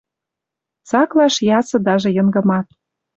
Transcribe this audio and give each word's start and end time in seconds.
Цаклаш 0.89 1.35
ясы 1.59 1.77
даже 1.87 2.09
Йынгымат. 2.17 2.67